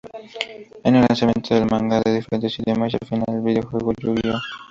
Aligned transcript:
En 0.83 0.95
el 0.95 1.05
lanzamiento 1.07 1.53
del 1.53 1.69
manga 1.69 2.01
en 2.03 2.15
diferentes 2.15 2.57
idiomas 2.57 2.91
y 2.91 2.97
al 2.99 3.07
final 3.07 3.25
del 3.27 3.41
videojuego 3.43 3.93
Yu-Gi-Oh! 3.93 4.39